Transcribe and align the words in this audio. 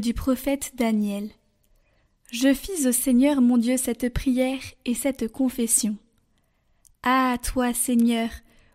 Du 0.00 0.12
prophète 0.12 0.72
Daniel. 0.74 1.30
Je 2.30 2.52
fis 2.52 2.86
au 2.86 2.92
Seigneur 2.92 3.40
mon 3.40 3.56
Dieu 3.56 3.78
cette 3.78 4.12
prière 4.12 4.60
et 4.84 4.94
cette 4.94 5.32
confession. 5.32 5.96
Ah, 7.02 7.38
toi, 7.42 7.72
Seigneur, 7.72 8.28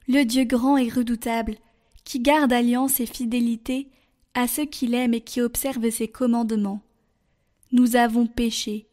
le 0.08 0.24
Dieu 0.24 0.46
grand 0.46 0.78
et 0.78 0.90
redoutable, 0.90 1.58
qui 2.06 2.22
garde 2.22 2.52
alliance 2.52 3.00
et 3.00 3.06
fidélité 3.06 3.90
à 4.34 4.48
ceux 4.48 4.66
qu'il 4.66 4.96
aime 4.96 5.14
et 5.14 5.22
qui 5.22 5.42
observent 5.42 5.92
ses 5.92 6.08
commandements. 6.08 6.82
Nous 7.72 7.96
avons 7.96 8.26
péché, 8.26 8.88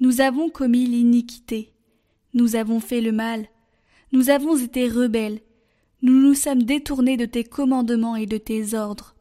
nous 0.00 0.20
avons 0.20 0.50
commis 0.50 0.84
l'iniquité, 0.84 1.72
nous 2.34 2.56
avons 2.56 2.80
fait 2.80 3.00
le 3.00 3.12
mal, 3.12 3.46
nous 4.12 4.28
avons 4.28 4.58
été 4.58 4.86
rebelles, 4.86 5.40
nous 6.02 6.20
nous 6.20 6.34
sommes 6.34 6.64
détournés 6.64 7.16
de 7.16 7.26
tes 7.26 7.44
commandements 7.44 8.16
et 8.16 8.26
de 8.26 8.38
tes 8.38 8.74
ordres. 8.74 9.14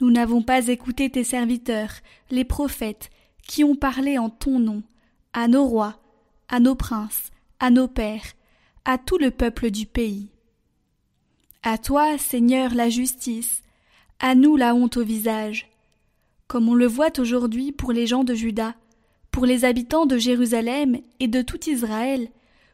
Nous 0.00 0.10
n'avons 0.10 0.42
pas 0.42 0.68
écouté 0.68 1.08
tes 1.08 1.24
serviteurs, 1.24 1.92
les 2.30 2.44
prophètes, 2.44 3.10
qui 3.46 3.64
ont 3.64 3.76
parlé 3.76 4.18
en 4.18 4.28
ton 4.28 4.58
nom, 4.58 4.82
à 5.32 5.48
nos 5.48 5.64
rois, 5.64 5.98
à 6.48 6.60
nos 6.60 6.74
princes, 6.74 7.30
à 7.60 7.70
nos 7.70 7.88
pères, 7.88 8.34
à 8.84 8.98
tout 8.98 9.18
le 9.18 9.30
peuple 9.30 9.70
du 9.70 9.86
pays. 9.86 10.30
À 11.62 11.78
toi, 11.78 12.18
Seigneur, 12.18 12.74
la 12.74 12.90
justice, 12.90 13.62
à 14.20 14.34
nous 14.34 14.56
la 14.56 14.74
honte 14.74 14.98
au 14.98 15.04
visage, 15.04 15.68
comme 16.46 16.68
on 16.68 16.74
le 16.74 16.86
voit 16.86 17.18
aujourd'hui 17.18 17.72
pour 17.72 17.92
les 17.92 18.06
gens 18.06 18.24
de 18.24 18.34
Juda, 18.34 18.74
pour 19.30 19.46
les 19.46 19.64
habitants 19.64 20.06
de 20.06 20.18
Jérusalem 20.18 20.98
et 21.20 21.28
de 21.28 21.42
tout 21.42 21.68
Israël, 21.68 22.30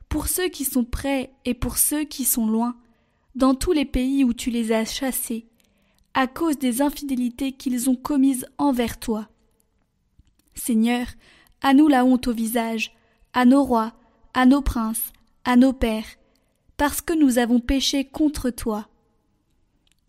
pour 0.09 0.29
ceux 0.29 0.49
qui 0.49 0.65
sont 0.65 0.85
près 0.85 1.31
et 1.45 1.55
pour 1.55 1.79
ceux 1.79 2.05
qui 2.05 2.25
sont 2.25 2.47
loin, 2.47 2.77
dans 3.35 3.55
tous 3.55 3.73
les 3.73 3.87
pays 3.87 4.25
où 4.25 4.35
tu 4.35 4.51
les 4.51 4.73
as 4.73 4.85
chassés, 4.85 5.47
à 6.15 6.27
cause 6.27 6.59
des 6.59 6.83
infidélités 6.83 7.53
qu'ils 7.53 7.89
ont 7.89 7.97
commises 7.97 8.47
envers 8.59 8.99
toi. 8.99 9.29
Seigneur, 10.55 11.07
à 11.63 11.75
nous 11.75 11.89
la 11.89 12.05
honte 12.05 12.29
au 12.29 12.33
visage, 12.33 12.95
à 13.33 13.45
nos 13.45 13.65
rois, 13.65 13.95
à 14.35 14.47
nos 14.47 14.63
princes, 14.63 15.13
à 15.45 15.57
nos 15.57 15.73
pères, 15.73 16.19
parce 16.77 17.01
que 17.01 17.15
nous 17.15 17.39
avons 17.39 17.61
péché 17.61 18.05
contre 18.05 18.51
toi. 18.51 18.89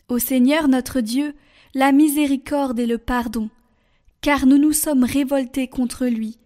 Ô 0.10 0.20
Seigneur 0.20 0.68
notre 0.68 1.00
Dieu, 1.00 1.34
la 1.74 1.92
miséricorde 1.92 2.80
et 2.80 2.86
le 2.86 2.98
pardon, 2.98 3.50
car 4.22 4.46
nous 4.46 4.58
nous 4.58 4.74
sommes 4.74 5.04
révoltés 5.04 5.68
contre 5.68 6.06
lui. 6.06 6.38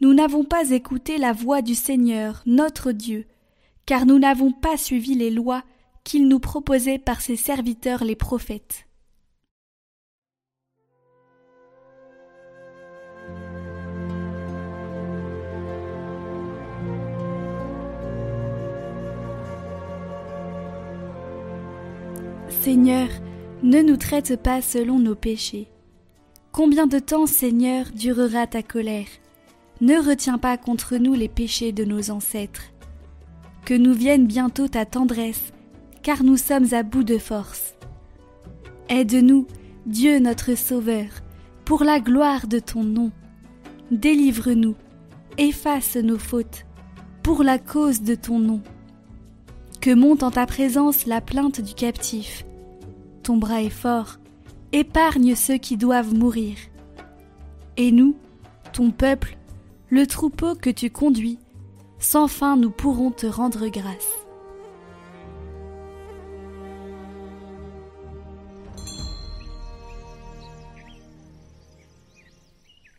Nous 0.00 0.14
n'avons 0.14 0.44
pas 0.44 0.70
écouté 0.70 1.18
la 1.18 1.32
voix 1.32 1.60
du 1.60 1.74
Seigneur, 1.74 2.42
notre 2.46 2.92
Dieu, 2.92 3.26
car 3.84 4.06
nous 4.06 4.18
n'avons 4.18 4.52
pas 4.52 4.76
suivi 4.76 5.14
les 5.14 5.30
lois 5.30 5.62
qu'il 6.04 6.28
nous 6.28 6.40
proposait 6.40 6.98
par 6.98 7.20
ses 7.20 7.36
serviteurs 7.36 8.04
les 8.04 8.16
prophètes. 8.16 8.86
Seigneur, 22.62 23.08
ne 23.62 23.80
nous 23.80 23.96
traite 23.96 24.36
pas 24.36 24.60
selon 24.60 24.98
nos 24.98 25.14
péchés. 25.14 25.68
Combien 26.52 26.86
de 26.86 26.98
temps, 26.98 27.24
Seigneur, 27.24 27.86
durera 27.94 28.46
ta 28.46 28.62
colère? 28.62 29.06
Ne 29.80 29.96
retiens 29.96 30.36
pas 30.36 30.58
contre 30.58 30.98
nous 30.98 31.14
les 31.14 31.30
péchés 31.30 31.72
de 31.72 31.86
nos 31.86 32.10
ancêtres. 32.10 32.64
Que 33.64 33.72
nous 33.72 33.94
vienne 33.94 34.26
bientôt 34.26 34.68
ta 34.68 34.84
tendresse, 34.84 35.54
car 36.02 36.22
nous 36.22 36.36
sommes 36.36 36.74
à 36.74 36.82
bout 36.82 37.02
de 37.02 37.16
force. 37.16 37.76
Aide-nous, 38.90 39.46
Dieu 39.86 40.18
notre 40.18 40.54
Sauveur, 40.54 41.08
pour 41.64 41.82
la 41.82 41.98
gloire 41.98 42.46
de 42.46 42.58
ton 42.58 42.84
nom. 42.84 43.10
Délivre-nous, 43.90 44.74
efface 45.38 45.96
nos 45.96 46.18
fautes, 46.18 46.66
pour 47.22 47.42
la 47.42 47.58
cause 47.58 48.02
de 48.02 48.14
ton 48.14 48.38
nom. 48.38 48.60
Que 49.80 49.94
monte 49.94 50.22
en 50.22 50.30
ta 50.30 50.44
présence 50.44 51.06
la 51.06 51.22
plainte 51.22 51.62
du 51.62 51.72
captif 51.72 52.44
ton 53.30 53.36
bras 53.36 53.62
est 53.62 53.70
fort, 53.70 54.18
épargne 54.72 55.36
ceux 55.36 55.56
qui 55.56 55.76
doivent 55.76 56.12
mourir. 56.12 56.56
Et 57.76 57.92
nous, 57.92 58.16
ton 58.72 58.90
peuple, 58.90 59.38
le 59.88 60.04
troupeau 60.04 60.56
que 60.56 60.68
tu 60.68 60.90
conduis, 60.90 61.38
sans 62.00 62.26
fin 62.26 62.56
nous 62.56 62.72
pourrons 62.72 63.12
te 63.12 63.26
rendre 63.26 63.68
grâce. 63.68 63.94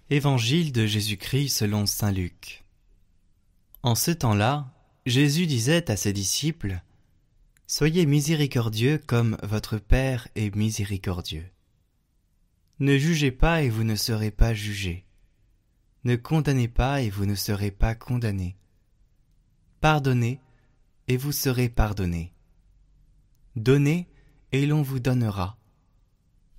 Évangile 0.10 0.72
de 0.72 0.86
Jésus-Christ 0.86 1.50
selon 1.50 1.86
Saint 1.86 2.14
Luc. 2.14 2.64
En 3.84 3.96
ce 3.96 4.12
temps-là, 4.12 4.72
Jésus 5.06 5.46
disait 5.46 5.92
à 5.92 5.98
ses 5.98 6.14
disciples 6.14 6.82
Soyez 7.74 8.06
miséricordieux 8.06 8.98
comme 8.98 9.38
votre 9.44 9.78
Père 9.78 10.28
est 10.36 10.54
miséricordieux. 10.54 11.50
Ne 12.80 12.98
jugez 12.98 13.32
pas 13.32 13.62
et 13.64 13.70
vous 13.70 13.86
ne 13.86 13.96
serez 13.96 14.30
pas 14.30 14.54
jugés. 14.54 15.06
Ne 16.04 16.18
condamnez 16.18 16.68
pas 16.68 17.02
et 17.02 17.10
vous 17.10 17.26
ne 17.26 17.34
serez 17.34 17.72
pas 17.72 17.96
condamnés. 17.96 18.58
Pardonnez 19.80 20.42
et 21.08 21.16
vous 21.16 21.32
serez 21.32 21.70
pardonnés. 21.70 22.34
Donnez 23.56 24.10
et 24.52 24.66
l'on 24.66 24.82
vous 24.82 25.00
donnera. 25.00 25.58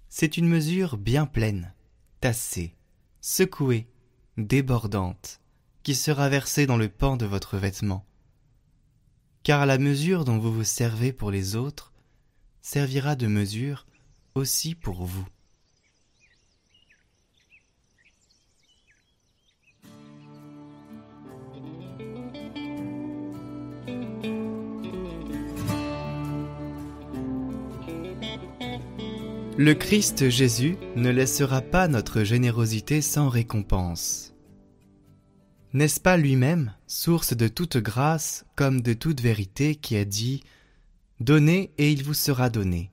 C'est 0.09 0.39
une 0.39 0.49
mesure 0.49 0.97
bien 0.97 1.27
pleine, 1.27 1.75
tassée, 2.21 2.75
secouée, 3.21 3.87
débordante, 4.39 5.43
qui 5.83 5.95
sera 5.95 6.31
versée 6.31 6.65
dans 6.65 6.79
le 6.79 6.89
pan 6.89 7.19
de 7.19 7.27
votre 7.27 7.59
vêtement 7.59 8.07
car 9.43 9.67
la 9.67 9.79
mesure 9.79 10.25
dont 10.25 10.39
vous 10.39 10.53
vous 10.53 10.65
servez 10.65 11.13
pour 11.13 11.31
les 11.31 11.57
autres 11.57 11.93
servira 12.61 13.17
de 13.17 13.27
mesure 13.27 13.87
aussi 14.35 14.75
pour 14.75 15.05
vous. 15.05 15.27
Le 29.59 29.75
Christ 29.75 30.31
Jésus 30.31 30.77
ne 30.97 31.11
laissera 31.11 31.61
pas 31.61 31.87
notre 31.87 32.25
générosité 32.25 33.03
sans 33.03 33.29
récompense. 33.29 34.32
N'est-ce 35.75 36.01
pas 36.01 36.19
lui-même, 36.19 36.75
source 36.87 37.35
de 37.35 37.49
toute 37.49 37.79
grâce 37.79 38.45
comme 38.57 38.83
de 38.83 38.93
toute 38.93 39.21
vérité, 39.21 39.75
qui 39.75 39.97
a 39.97 40.05
dit 40.05 40.43
Donnez 41.21 41.73
et 41.79 41.91
il 41.91 42.05
vous 42.05 42.15
sera 42.15 42.51
donné. 42.51 42.91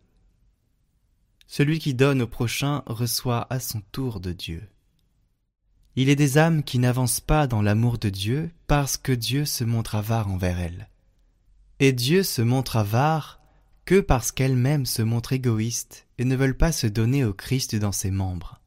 Celui 1.46 1.80
qui 1.80 1.94
donne 1.94 2.22
au 2.22 2.28
prochain 2.28 2.84
reçoit 2.86 3.48
à 3.50 3.60
son 3.60 3.82
tour 3.92 4.22
de 4.22 4.32
Dieu. 4.32 4.64
Il 5.98 6.08
est 6.08 6.16
des 6.16 6.38
âmes 6.38 6.64
qui 6.64 6.80
n'avancent 6.80 7.20
pas 7.20 7.48
dans 7.48 7.62
l'amour 7.62 7.98
de 7.98 8.10
Dieu 8.10 8.52
parce 8.68 8.96
que 8.96 9.12
Dieu 9.12 9.44
se 9.44 9.66
montre 9.66 9.96
avare 9.96 10.32
envers 10.32 10.60
elles. 10.60 10.88
Et 11.80 11.92
Dieu 11.92 12.24
se 12.24 12.42
montre 12.42 12.78
avare 12.78 13.42
que 13.84 14.00
parce 14.00 14.32
qu'elles-mêmes 14.32 14.86
se 14.86 15.02
montrent 15.02 15.34
égoïstes 15.34 16.08
et 16.18 16.24
ne 16.24 16.36
veulent 16.36 16.56
pas 16.56 16.72
se 16.72 16.88
donner 16.88 17.26
au 17.26 17.34
Christ 17.34 17.76
dans 17.76 17.92
ses 17.92 18.12
membres 18.12 18.62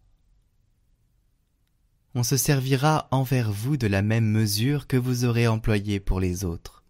on 2.14 2.23
se 2.23 2.37
servira 2.37 3.09
envers 3.11 3.50
vous 3.50 3.76
de 3.76 3.87
la 3.87 4.03
même 4.03 4.26
mesure 4.26 4.87
que 4.87 4.97
vous 4.97 5.25
aurez 5.25 5.47
employée 5.47 6.00
pour 6.00 6.20
les 6.20 6.44
autres. 6.44 6.85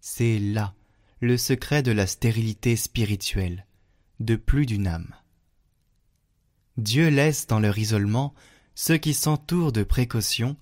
C'est 0.00 0.38
là 0.38 0.74
le 1.20 1.36
secret 1.36 1.82
de 1.82 1.92
la 1.92 2.06
stérilité 2.06 2.76
spirituelle 2.76 3.66
de 4.20 4.36
plus 4.36 4.66
d'une 4.66 4.86
âme. 4.86 5.14
Dieu 6.76 7.08
laisse 7.08 7.46
dans 7.46 7.60
leur 7.60 7.78
isolement 7.78 8.34
ceux 8.74 8.96
qui 8.96 9.14
s'entourent 9.14 9.72
de 9.72 9.84
précautions 9.84 10.56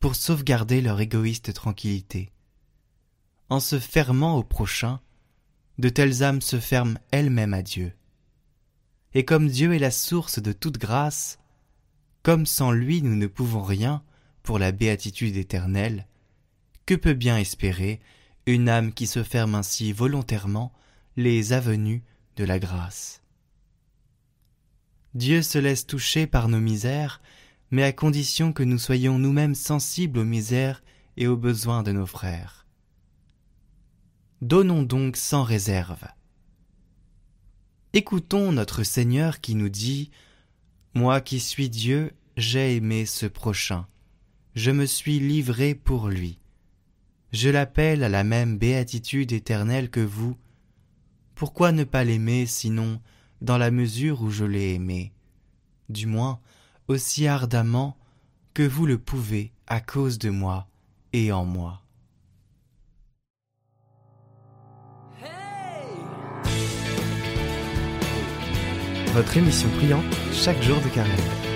pour 0.00 0.14
sauvegarder 0.14 0.80
leur 0.80 1.00
égoïste 1.00 1.52
tranquillité. 1.52 2.32
En 3.50 3.60
se 3.60 3.78
fermant 3.78 4.36
au 4.36 4.42
prochain, 4.42 5.00
de 5.78 5.88
telles 5.88 6.22
âmes 6.22 6.40
se 6.40 6.58
ferment 6.58 6.98
elles-mêmes 7.10 7.54
à 7.54 7.62
Dieu. 7.62 7.92
Et 9.14 9.24
comme 9.24 9.48
Dieu 9.48 9.74
est 9.74 9.78
la 9.78 9.90
source 9.90 10.38
de 10.40 10.52
toute 10.52 10.78
grâce, 10.78 11.38
comme 12.28 12.44
sans 12.44 12.72
lui 12.72 13.00
nous 13.00 13.16
ne 13.16 13.26
pouvons 13.26 13.62
rien 13.62 14.02
pour 14.42 14.58
la 14.58 14.70
béatitude 14.70 15.38
éternelle, 15.38 16.06
que 16.84 16.94
peut 16.94 17.14
bien 17.14 17.38
espérer 17.38 18.00
une 18.44 18.68
âme 18.68 18.92
qui 18.92 19.06
se 19.06 19.22
ferme 19.22 19.54
ainsi 19.54 19.94
volontairement 19.94 20.70
les 21.16 21.54
avenues 21.54 22.02
de 22.36 22.44
la 22.44 22.58
grâce? 22.58 23.22
Dieu 25.14 25.40
se 25.40 25.56
laisse 25.56 25.86
toucher 25.86 26.26
par 26.26 26.48
nos 26.48 26.60
misères, 26.60 27.22
mais 27.70 27.82
à 27.82 27.94
condition 27.94 28.52
que 28.52 28.62
nous 28.62 28.76
soyons 28.76 29.18
nous-mêmes 29.18 29.54
sensibles 29.54 30.18
aux 30.18 30.24
misères 30.24 30.82
et 31.16 31.28
aux 31.28 31.36
besoins 31.38 31.82
de 31.82 31.92
nos 31.92 32.04
frères. 32.04 32.66
Donnons 34.42 34.82
donc 34.82 35.16
sans 35.16 35.44
réserve. 35.44 36.06
Écoutons 37.94 38.52
notre 38.52 38.82
Seigneur 38.82 39.40
qui 39.40 39.54
nous 39.54 39.70
dit 39.70 40.10
Moi 40.92 41.22
qui 41.22 41.40
suis 41.40 41.70
Dieu, 41.70 42.12
j'ai 42.38 42.76
aimé 42.76 43.04
ce 43.04 43.26
prochain. 43.26 43.86
Je 44.54 44.70
me 44.70 44.86
suis 44.86 45.18
livré 45.18 45.74
pour 45.74 46.08
lui. 46.08 46.38
Je 47.32 47.50
l'appelle 47.50 48.04
à 48.04 48.08
la 48.08 48.22
même 48.22 48.58
béatitude 48.58 49.32
éternelle 49.32 49.90
que 49.90 49.98
vous. 49.98 50.36
Pourquoi 51.34 51.72
ne 51.72 51.82
pas 51.82 52.04
l'aimer 52.04 52.46
sinon 52.46 53.00
dans 53.40 53.58
la 53.58 53.72
mesure 53.72 54.22
où 54.22 54.30
je 54.30 54.44
l'ai 54.44 54.74
aimé, 54.74 55.12
du 55.88 56.06
moins 56.06 56.40
aussi 56.86 57.26
ardemment 57.26 57.96
que 58.54 58.62
vous 58.62 58.86
le 58.86 58.98
pouvez 58.98 59.52
à 59.66 59.80
cause 59.80 60.18
de 60.18 60.30
moi 60.30 60.68
et 61.12 61.32
en 61.32 61.44
moi. 61.44 61.82
Votre 69.12 69.36
émission 69.36 69.68
priante 69.70 70.04
chaque 70.32 70.62
jour 70.62 70.80
de 70.80 70.88
carême. 70.88 71.47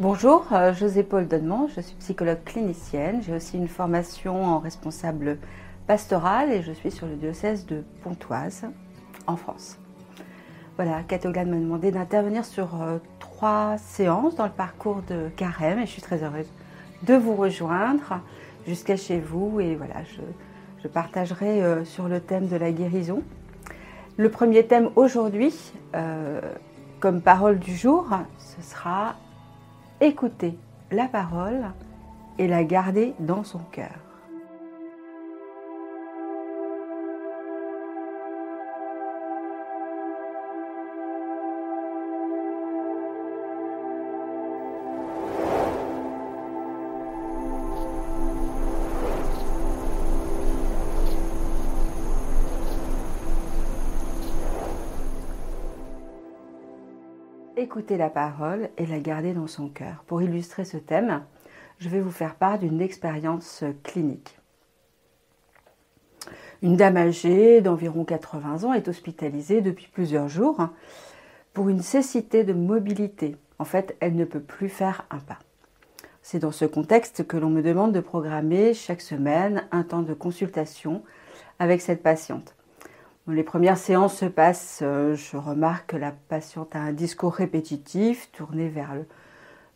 Bonjour, 0.00 0.46
euh, 0.52 0.72
José 0.72 1.02
Paul 1.02 1.28
Donnement, 1.28 1.68
je 1.76 1.82
suis 1.82 1.94
psychologue 1.96 2.42
clinicienne. 2.46 3.20
J'ai 3.22 3.34
aussi 3.34 3.58
une 3.58 3.68
formation 3.68 4.46
en 4.46 4.58
responsable 4.58 5.36
pastoral 5.86 6.50
et 6.50 6.62
je 6.62 6.72
suis 6.72 6.90
sur 6.90 7.06
le 7.06 7.16
diocèse 7.16 7.66
de 7.66 7.84
Pontoise, 8.02 8.64
en 9.26 9.36
France. 9.36 9.78
Voilà, 10.76 11.02
Catoglade 11.02 11.48
m'a 11.48 11.56
demandé 11.56 11.90
d'intervenir 11.90 12.46
sur 12.46 12.80
euh, 12.80 12.96
trois 13.18 13.76
séances 13.76 14.36
dans 14.36 14.46
le 14.46 14.52
parcours 14.52 15.02
de 15.06 15.28
Carême 15.36 15.80
et 15.80 15.84
je 15.84 15.90
suis 15.90 16.00
très 16.00 16.24
heureuse 16.24 16.50
de 17.02 17.12
vous 17.12 17.34
rejoindre 17.34 18.22
jusqu'à 18.66 18.96
chez 18.96 19.20
vous 19.20 19.60
et 19.60 19.76
voilà, 19.76 19.96
je, 20.82 20.88
partagerai 20.88 21.62
euh, 21.62 21.84
sur 21.84 22.08
le 22.08 22.20
thème 22.20 22.48
de 22.48 22.56
la 22.56 22.72
guérison. 22.72 23.22
Le 24.16 24.30
premier 24.30 24.66
thème 24.66 24.88
aujourd'hui, 24.96 25.54
comme 27.00 27.20
parole 27.20 27.58
du 27.58 27.76
jour, 27.76 28.08
ce 28.38 28.62
sera 28.62 29.16
écouter 30.00 30.58
la 30.90 31.06
parole 31.06 31.72
et 32.38 32.48
la 32.48 32.64
garder 32.64 33.14
dans 33.20 33.44
son 33.44 33.58
cœur. 33.58 34.09
Écouter 57.60 57.98
la 57.98 58.08
parole 58.08 58.70
et 58.78 58.86
la 58.86 59.00
garder 59.00 59.34
dans 59.34 59.46
son 59.46 59.68
cœur. 59.68 60.02
Pour 60.06 60.22
illustrer 60.22 60.64
ce 60.64 60.78
thème, 60.78 61.22
je 61.78 61.88
vais 61.88 62.00
vous 62.00 62.10
faire 62.10 62.36
part 62.36 62.58
d'une 62.58 62.80
expérience 62.80 63.64
clinique. 63.82 64.38
Une 66.62 66.76
dame 66.76 66.96
âgée 66.96 67.60
d'environ 67.60 68.04
80 68.04 68.64
ans 68.64 68.72
est 68.72 68.88
hospitalisée 68.88 69.60
depuis 69.60 69.88
plusieurs 69.92 70.28
jours 70.28 70.68
pour 71.52 71.68
une 71.68 71.82
cécité 71.82 72.44
de 72.44 72.52
mobilité. 72.52 73.36
En 73.58 73.64
fait, 73.64 73.96
elle 74.00 74.16
ne 74.16 74.24
peut 74.24 74.40
plus 74.40 74.68
faire 74.68 75.06
un 75.10 75.18
pas. 75.18 75.38
C'est 76.22 76.38
dans 76.38 76.52
ce 76.52 76.64
contexte 76.64 77.26
que 77.26 77.36
l'on 77.36 77.50
me 77.50 77.62
demande 77.62 77.92
de 77.92 78.00
programmer 78.00 78.72
chaque 78.72 79.00
semaine 79.00 79.66
un 79.70 79.82
temps 79.82 80.02
de 80.02 80.14
consultation 80.14 81.02
avec 81.58 81.80
cette 81.80 82.02
patiente. 82.02 82.54
Les 83.32 83.44
premières 83.44 83.78
séances 83.78 84.16
se 84.16 84.24
passent, 84.24 84.80
euh, 84.82 85.14
je 85.14 85.36
remarque 85.36 85.90
que 85.90 85.96
la 85.96 86.10
patiente 86.10 86.74
a 86.74 86.80
un 86.80 86.92
discours 86.92 87.32
répétitif, 87.32 88.30
tourné 88.32 88.68
vers 88.68 88.96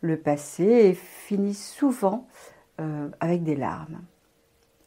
le, 0.01 0.17
passé 0.17 0.63
et 0.63 0.93
finit 0.93 1.53
souvent 1.53 2.27
euh, 2.81 3.07
avec 3.21 3.43
des 3.43 3.55
larmes. 3.55 4.01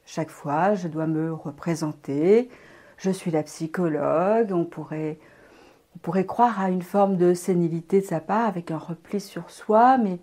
Chaque 0.05 0.31
fois, 0.31 0.75
je 0.75 0.87
dois 0.87 1.07
me 1.07 1.33
représenter, 1.33 2.51
je 2.99 3.11
suis 3.11 3.31
la 3.31 3.43
psychologue, 3.43 4.53
on 4.53 4.65
pourrait, 4.65 5.19
on 5.97 5.99
pourrait 6.01 6.27
croire 6.27 6.61
à 6.61 6.69
une 6.69 6.83
forme 6.83 7.17
de 7.17 7.33
sénilité 7.33 8.01
de 8.01 8.07
sa 8.07 8.21
part 8.21 8.47
avec 8.47 8.71
un 8.71 8.79
repli 8.79 9.19
sur 9.21 9.51
soi, 9.51 9.97
mais 9.97 10.19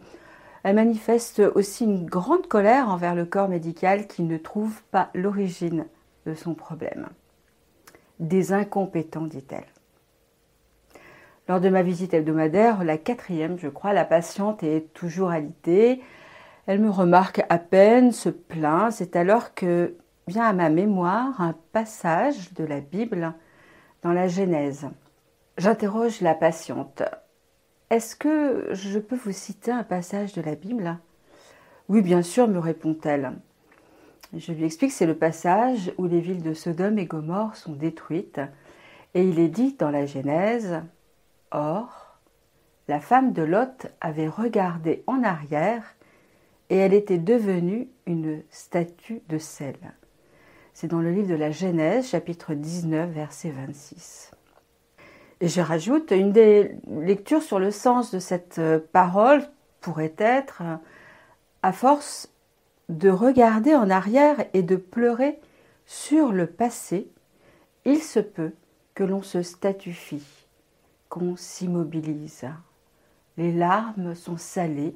elle 0.64 0.76
manifeste 0.76 1.42
aussi 1.56 1.86
une 1.86 2.06
grande 2.06 2.48
colère 2.48 2.90
envers 2.90 3.16
le 3.16 3.26
corps 3.26 3.50
médical 3.50 4.08
qui 4.08 4.22
ne 4.24 4.38
trouve 4.38 4.84
pas 4.92 5.10
l'origine 5.16 5.88
de 6.26 6.36
son 6.36 6.54
problème 6.54 7.08
des 8.20 8.54
incompétents, 8.54 9.28
dit-elle. 9.28 9.66
Lors 11.48 11.62
de 11.62 11.70
ma 11.70 11.84
visite 11.84 12.14
hebdomadaire, 12.14 12.84
la 12.84 12.98
quatrième, 12.98 13.60
je 13.60 13.68
crois, 13.68 13.94
la 13.94 14.06
patiente 14.06 14.64
est 14.64 14.94
toujours 14.94 15.30
alitée. 15.30 16.02
Elle 16.66 16.80
me 16.80 16.90
remarque 16.90 17.44
à 17.50 17.60
peine, 17.60 18.12
se 18.12 18.30
plaint. 18.30 18.92
C'est 18.92 19.16
alors 19.16 19.54
que 19.54 19.96
vient 20.28 20.46
à 20.46 20.54
ma 20.54 20.70
mémoire 20.70 21.40
un 21.40 21.56
passage 21.72 22.54
de 22.54 22.64
la 22.64 22.80
Bible 22.80 23.34
dans 24.02 24.12
la 24.12 24.28
Genèse. 24.28 24.88
J'interroge 25.58 26.22
la 26.22 26.34
patiente. 26.34 27.04
Est-ce 27.92 28.16
que 28.16 28.70
je 28.72 28.98
peux 28.98 29.16
vous 29.16 29.32
citer 29.32 29.72
un 29.72 29.84
passage 29.84 30.34
de 30.34 30.42
la 30.42 30.56
Bible? 30.56 30.98
Oui, 31.88 32.02
bien 32.02 32.24
sûr, 32.24 32.48
me 32.48 32.58
répond-elle. 32.58 33.34
Je 34.38 34.52
lui 34.52 34.66
explique 34.66 34.92
que 34.92 34.98
c'est 34.98 35.06
le 35.06 35.16
passage 35.16 35.94
où 35.98 36.08
les 36.08 36.20
villes 36.20 36.44
de 36.44 36.54
Sodome 36.54 37.00
et 37.00 37.06
Gomorre 37.06 37.56
sont 37.56 37.72
détruites, 37.72 38.42
et 39.14 39.24
il 39.24 39.40
est 39.40 39.48
dit 39.48 39.76
dans 39.80 39.90
la 39.90 40.06
Genèse 40.06 40.82
Or, 41.52 42.20
la 42.90 43.00
femme 43.00 43.32
de 43.32 43.44
Lot 43.44 43.88
avait 44.02 44.28
regardé 44.28 45.04
en 45.08 45.24
arrière, 45.24 45.96
et 46.70 46.76
elle 46.76 46.94
était 46.94 47.18
devenue 47.18 47.88
une 48.06 48.42
statue 48.50 49.22
de 49.30 49.38
sel. 49.38 49.78
C'est 50.74 50.88
dans 50.88 51.00
le 51.00 51.12
livre 51.12 51.30
de 51.30 51.36
la 51.36 51.52
Genèse, 51.52 52.10
chapitre 52.10 52.56
19, 52.56 53.10
verset 53.12 53.52
26. 53.52 54.32
Et 55.40 55.48
je 55.48 55.62
rajoute, 55.62 56.12
une 56.12 56.34
des 56.34 56.76
lectures 56.90 57.42
sur 57.42 57.60
le 57.60 57.72
sens 57.72 58.12
de 58.12 58.20
cette 58.20 58.60
parole 58.92 59.44
pourrait 59.80 60.16
être, 60.18 60.62
à 61.64 61.72
force 61.72 62.30
de 62.90 63.10
regarder 63.10 63.76
en 63.76 63.90
arrière 63.90 64.46
et 64.54 64.64
de 64.64 64.76
pleurer 64.76 65.40
sur 65.86 66.32
le 66.32 66.48
passé, 66.48 67.10
il 67.86 68.02
se 68.02 68.20
peut 68.20 68.54
que 68.94 69.04
l'on 69.04 69.22
se 69.22 69.42
statufie, 69.42 70.48
qu'on 71.10 71.36
s'immobilise. 71.36 72.46
Les 73.38 73.52
larmes 73.52 74.16
sont 74.16 74.38
salées, 74.38 74.96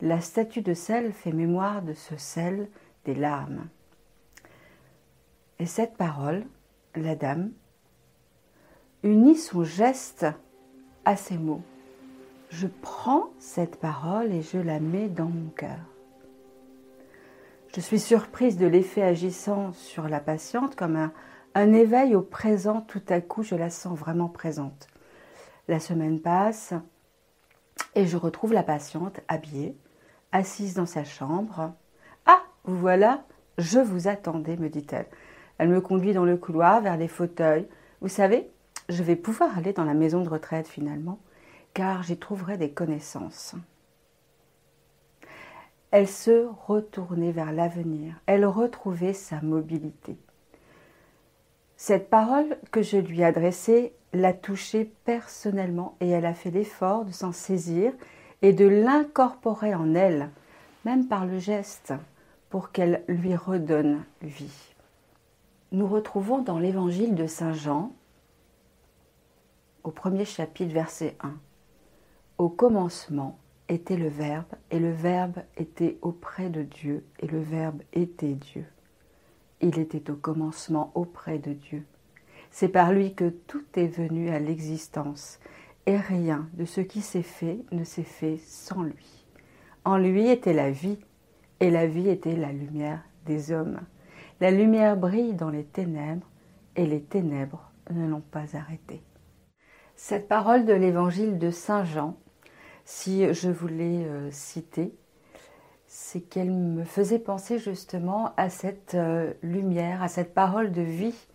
la 0.00 0.20
statue 0.20 0.62
de 0.62 0.74
sel 0.74 1.12
fait 1.12 1.32
mémoire 1.32 1.82
de 1.82 1.94
ce 1.94 2.16
sel 2.16 2.68
des 3.04 3.14
larmes. 3.14 3.68
Et 5.58 5.66
cette 5.66 5.96
parole, 5.96 6.44
la 6.94 7.14
dame, 7.14 7.50
unit 9.02 9.36
son 9.36 9.64
geste 9.64 10.26
à 11.04 11.16
ces 11.16 11.38
mots. 11.38 11.62
Je 12.50 12.66
prends 12.66 13.30
cette 13.38 13.76
parole 13.76 14.32
et 14.32 14.42
je 14.42 14.58
la 14.58 14.80
mets 14.80 15.08
dans 15.08 15.28
mon 15.28 15.48
cœur. 15.50 15.95
Je 17.76 17.82
suis 17.82 18.00
surprise 18.00 18.56
de 18.56 18.66
l'effet 18.66 19.02
agissant 19.02 19.74
sur 19.74 20.08
la 20.08 20.18
patiente 20.18 20.76
comme 20.76 20.96
un, 20.96 21.12
un 21.54 21.74
éveil 21.74 22.14
au 22.14 22.22
présent. 22.22 22.80
Tout 22.80 23.02
à 23.10 23.20
coup, 23.20 23.42
je 23.42 23.54
la 23.54 23.68
sens 23.68 23.98
vraiment 23.98 24.30
présente. 24.30 24.86
La 25.68 25.78
semaine 25.78 26.22
passe 26.22 26.72
et 27.94 28.06
je 28.06 28.16
retrouve 28.16 28.54
la 28.54 28.62
patiente 28.62 29.20
habillée, 29.28 29.76
assise 30.32 30.72
dans 30.72 30.86
sa 30.86 31.04
chambre. 31.04 31.74
Ah, 32.24 32.40
vous 32.64 32.78
voilà, 32.78 33.26
je 33.58 33.78
vous 33.78 34.08
attendais, 34.08 34.56
me 34.56 34.70
dit-elle. 34.70 35.08
Elle 35.58 35.68
me 35.68 35.82
conduit 35.82 36.14
dans 36.14 36.24
le 36.24 36.38
couloir 36.38 36.80
vers 36.80 36.96
les 36.96 37.08
fauteuils. 37.08 37.68
Vous 38.00 38.08
savez, 38.08 38.48
je 38.88 39.02
vais 39.02 39.16
pouvoir 39.16 39.58
aller 39.58 39.74
dans 39.74 39.84
la 39.84 39.92
maison 39.92 40.22
de 40.22 40.30
retraite 40.30 40.66
finalement, 40.66 41.18
car 41.74 42.02
j'y 42.02 42.16
trouverai 42.16 42.56
des 42.56 42.70
connaissances 42.70 43.54
elle 45.96 46.08
se 46.08 46.46
retournait 46.66 47.32
vers 47.32 47.54
l'avenir, 47.54 48.20
elle 48.26 48.44
retrouvait 48.44 49.14
sa 49.14 49.40
mobilité. 49.40 50.18
Cette 51.78 52.10
parole 52.10 52.58
que 52.70 52.82
je 52.82 52.98
lui 52.98 53.24
adressais 53.24 53.94
l'a 54.12 54.34
touchée 54.34 54.92
personnellement 55.06 55.96
et 56.00 56.10
elle 56.10 56.26
a 56.26 56.34
fait 56.34 56.50
l'effort 56.50 57.06
de 57.06 57.12
s'en 57.12 57.32
saisir 57.32 57.94
et 58.42 58.52
de 58.52 58.66
l'incorporer 58.66 59.74
en 59.74 59.94
elle, 59.94 60.28
même 60.84 61.08
par 61.08 61.24
le 61.24 61.38
geste, 61.38 61.94
pour 62.50 62.72
qu'elle 62.72 63.02
lui 63.08 63.34
redonne 63.34 64.04
vie. 64.20 64.74
Nous 65.72 65.86
retrouvons 65.86 66.42
dans 66.42 66.58
l'évangile 66.58 67.14
de 67.14 67.26
Saint 67.26 67.54
Jean, 67.54 67.90
au 69.82 69.92
premier 69.92 70.26
chapitre, 70.26 70.74
verset 70.74 71.16
1. 71.22 71.32
Au 72.36 72.50
commencement 72.50 73.38
était 73.68 73.96
le 73.96 74.08
Verbe, 74.08 74.54
et 74.70 74.78
le 74.78 74.92
Verbe 74.92 75.38
était 75.56 75.98
auprès 76.02 76.50
de 76.50 76.62
Dieu, 76.62 77.04
et 77.20 77.26
le 77.26 77.40
Verbe 77.40 77.82
était 77.92 78.34
Dieu. 78.34 78.64
Il 79.60 79.78
était 79.78 80.10
au 80.10 80.16
commencement 80.16 80.92
auprès 80.94 81.38
de 81.38 81.52
Dieu. 81.52 81.84
C'est 82.50 82.68
par 82.68 82.92
lui 82.92 83.14
que 83.14 83.28
tout 83.28 83.64
est 83.74 83.86
venu 83.86 84.30
à 84.30 84.38
l'existence, 84.38 85.40
et 85.86 85.96
rien 85.96 86.48
de 86.54 86.64
ce 86.64 86.80
qui 86.80 87.00
s'est 87.00 87.22
fait 87.22 87.60
ne 87.72 87.84
s'est 87.84 88.02
fait 88.02 88.38
sans 88.38 88.82
lui. 88.82 89.24
En 89.84 89.96
lui 89.98 90.28
était 90.28 90.52
la 90.52 90.70
vie, 90.70 90.98
et 91.60 91.70
la 91.70 91.86
vie 91.86 92.08
était 92.08 92.36
la 92.36 92.52
lumière 92.52 93.02
des 93.24 93.52
hommes. 93.52 93.80
La 94.40 94.50
lumière 94.50 94.96
brille 94.96 95.34
dans 95.34 95.50
les 95.50 95.64
ténèbres, 95.64 96.26
et 96.76 96.86
les 96.86 97.00
ténèbres 97.00 97.70
ne 97.90 98.06
l'ont 98.06 98.22
pas 98.30 98.56
arrêtée. 98.56 99.02
Cette 99.94 100.28
parole 100.28 100.66
de 100.66 100.74
l'évangile 100.74 101.38
de 101.38 101.50
Saint 101.50 101.84
Jean, 101.84 102.16
si 102.86 103.34
je 103.34 103.50
voulais 103.50 104.04
euh, 104.06 104.30
citer, 104.30 104.94
c'est 105.88 106.20
qu'elle 106.20 106.52
me 106.52 106.84
faisait 106.84 107.18
penser 107.18 107.58
justement 107.58 108.32
à 108.36 108.48
cette 108.48 108.94
euh, 108.94 109.34
lumière, 109.42 110.04
à 110.04 110.08
cette 110.08 110.32
parole 110.32 110.70
de 110.70 110.82
vie, 110.82 111.26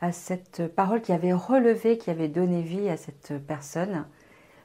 à 0.00 0.10
cette 0.10 0.66
parole 0.74 1.02
qui 1.02 1.12
avait 1.12 1.34
relevé, 1.34 1.98
qui 1.98 2.08
avait 2.08 2.28
donné 2.28 2.62
vie 2.62 2.88
à 2.88 2.96
cette 2.96 3.34
personne, 3.46 4.06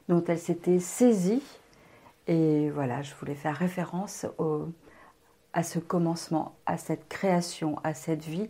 dont 0.08 0.24
elle 0.26 0.38
s'était 0.38 0.78
saisie. 0.78 1.42
Et 2.28 2.70
voilà, 2.70 3.02
je 3.02 3.14
voulais 3.16 3.34
faire 3.34 3.54
référence 3.54 4.26
à 5.52 5.62
ce 5.62 5.78
commencement, 5.78 6.56
à 6.64 6.78
cette 6.78 7.08
création, 7.08 7.78
à 7.84 7.92
cette 7.92 8.24
vie 8.24 8.48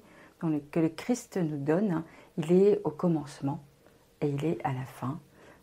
que 0.71 0.79
le 0.79 0.89
Christ 0.89 1.37
nous 1.37 1.59
donne. 1.59 2.05
Il 2.39 2.53
est 2.53 2.81
au 2.85 2.91
commencement 2.91 3.65
et 4.21 4.29
il 4.29 4.45
est 4.45 4.65
à 4.65 4.73
la 4.73 4.85
fin. 4.85 5.19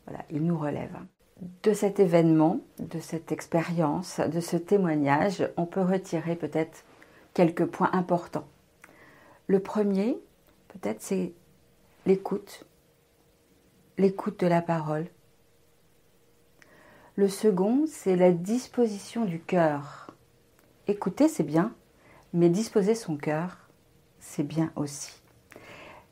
Voilà, 0.05 0.25
il 0.29 0.43
nous 0.43 0.57
relève. 0.57 0.97
De 1.63 1.73
cet 1.73 1.99
événement, 1.99 2.61
de 2.79 2.99
cette 2.99 3.33
expérience, 3.33 4.21
de 4.21 4.39
ce 4.39 4.55
témoignage, 4.55 5.49
on 5.57 5.65
peut 5.65 5.81
retirer 5.81 6.37
peut-être 6.37 6.85
quelques 7.33 7.65
points 7.65 7.89
importants. 7.91 8.47
Le 9.47 9.59
premier, 9.59 10.17
peut-être, 10.69 11.01
c'est 11.01 11.33
l'écoute, 12.05 12.65
l'écoute 13.97 14.39
de 14.39 14.47
la 14.47 14.61
parole. 14.61 15.07
Le 17.15 17.27
second, 17.27 17.85
c'est 17.87 18.15
la 18.15 18.31
disposition 18.31 19.25
du 19.25 19.39
cœur. 19.39 20.15
Écouter, 20.87 21.27
c'est 21.27 21.43
bien, 21.43 21.73
mais 22.31 22.47
disposer 22.47 22.95
son 22.95 23.17
cœur, 23.17 23.57
c'est 24.19 24.43
bien 24.43 24.71
aussi. 24.77 25.11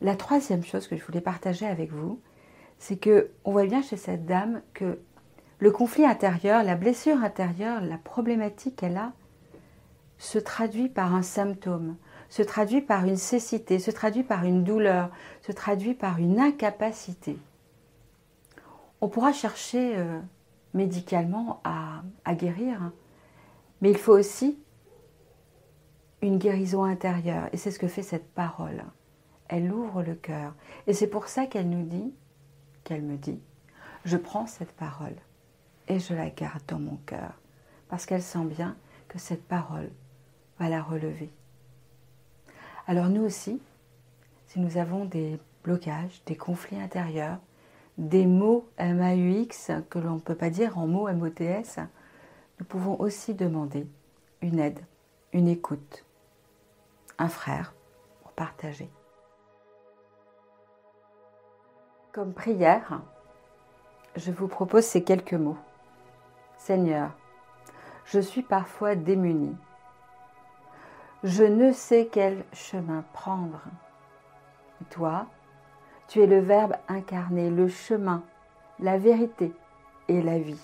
La 0.01 0.15
troisième 0.15 0.65
chose 0.65 0.87
que 0.87 0.97
je 0.97 1.05
voulais 1.05 1.21
partager 1.21 1.65
avec 1.65 1.91
vous, 1.91 2.19
c'est 2.79 2.97
que 2.97 3.29
on 3.45 3.51
voit 3.51 3.65
bien 3.65 3.81
chez 3.81 3.95
cette 3.97 4.25
dame 4.25 4.61
que 4.73 4.99
le 5.61 5.69
conflit 5.69 6.05
intérieur, 6.05 6.63
la 6.63 6.75
blessure 6.75 7.23
intérieure, 7.23 7.81
la 7.81 7.99
problématique 7.99 8.77
qu'elle 8.77 8.97
a, 8.97 9.13
se 10.17 10.39
traduit 10.39 10.89
par 10.89 11.13
un 11.13 11.21
symptôme, 11.21 11.97
se 12.29 12.41
traduit 12.41 12.81
par 12.81 13.05
une 13.05 13.15
cécité, 13.15 13.77
se 13.77 13.91
traduit 13.91 14.23
par 14.23 14.43
une 14.43 14.63
douleur, 14.63 15.11
se 15.43 15.51
traduit 15.51 15.93
par 15.93 16.17
une 16.17 16.39
incapacité. 16.39 17.37
On 19.01 19.07
pourra 19.07 19.33
chercher 19.33 19.97
euh, 19.97 20.19
médicalement 20.73 21.61
à, 21.63 22.01
guérir, 22.33 22.81
hein, 22.81 22.93
mais 23.81 23.91
il 23.91 23.97
faut 23.97 24.17
aussi 24.17 24.57
une 26.23 26.39
guérison 26.39 26.83
intérieure. 26.83 27.49
Et 27.53 27.57
c'est 27.57 27.69
ce 27.69 27.77
que 27.77 27.87
fait 27.87 28.03
cette 28.03 28.33
parole. 28.33 28.83
Elle 29.47 29.71
ouvre 29.71 30.01
le 30.01 30.15
cœur. 30.15 30.55
Et 30.87 30.93
c'est 30.93 31.07
pour 31.07 31.27
ça 31.27 31.45
qu'elle 31.45 31.69
nous 31.69 31.85
dit 31.85 32.15
qu'elle 32.83 33.03
me 33.03 33.17
dit, 33.17 33.39
je 34.05 34.17
prends 34.17 34.47
cette 34.47 34.71
parole 34.71 35.15
et 35.87 35.99
je 35.99 36.13
la 36.13 36.29
garde 36.29 36.63
dans 36.67 36.79
mon 36.79 36.97
cœur, 37.05 37.33
parce 37.89 38.05
qu'elle 38.05 38.21
sent 38.21 38.45
bien 38.45 38.75
que 39.07 39.19
cette 39.19 39.47
parole 39.47 39.89
va 40.59 40.69
la 40.69 40.81
relever. 40.81 41.29
Alors 42.87 43.09
nous 43.09 43.23
aussi, 43.23 43.61
si 44.47 44.59
nous 44.59 44.77
avons 44.77 45.05
des 45.05 45.39
blocages, 45.63 46.21
des 46.25 46.35
conflits 46.35 46.79
intérieurs, 46.79 47.37
des 47.97 48.25
mots 48.25 48.67
MAUX 48.79 49.71
que 49.89 49.99
l'on 49.99 50.15
ne 50.15 50.19
peut 50.19 50.35
pas 50.35 50.49
dire 50.49 50.77
en 50.77 50.87
mots 50.87 51.11
MOTS, 51.11 51.79
nous 52.59 52.65
pouvons 52.65 52.99
aussi 52.99 53.33
demander 53.33 53.87
une 54.41 54.59
aide, 54.59 54.79
une 55.33 55.47
écoute, 55.47 56.05
un 57.17 57.27
frère 57.27 57.73
pour 58.21 58.31
partager. 58.31 58.89
Comme 62.11 62.33
prière, 62.33 63.01
je 64.15 64.31
vous 64.31 64.47
propose 64.47 64.83
ces 64.83 65.03
quelques 65.03 65.33
mots. 65.33 65.57
Seigneur, 66.63 67.09
je 68.05 68.19
suis 68.19 68.43
parfois 68.43 68.93
démunie. 68.93 69.57
Je 71.23 71.43
ne 71.43 71.71
sais 71.71 72.07
quel 72.11 72.45
chemin 72.53 73.03
prendre. 73.13 73.63
Toi, 74.91 75.25
tu 76.07 76.21
es 76.21 76.27
le 76.27 76.37
Verbe 76.37 76.75
incarné, 76.87 77.49
le 77.49 77.67
chemin, 77.67 78.23
la 78.77 78.99
vérité 78.99 79.55
et 80.07 80.21
la 80.21 80.37
vie. 80.37 80.61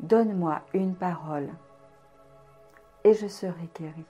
Donne-moi 0.00 0.62
une 0.72 0.94
parole 0.94 1.50
et 3.04 3.12
je 3.12 3.26
serai 3.26 3.68
guéri. 3.78 4.06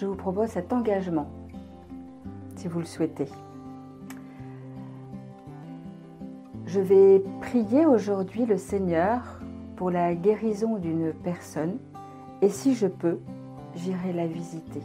Je 0.00 0.06
vous 0.06 0.14
propose 0.14 0.48
cet 0.48 0.72
engagement, 0.72 1.28
si 2.56 2.68
vous 2.68 2.78
le 2.78 2.86
souhaitez. 2.86 3.26
Je 6.64 6.80
vais 6.80 7.22
prier 7.42 7.84
aujourd'hui 7.84 8.46
le 8.46 8.56
Seigneur 8.56 9.20
pour 9.76 9.90
la 9.90 10.14
guérison 10.14 10.78
d'une 10.78 11.12
personne 11.12 11.76
et 12.40 12.48
si 12.48 12.74
je 12.74 12.86
peux, 12.86 13.18
j'irai 13.74 14.14
la 14.14 14.26
visiter. 14.26 14.80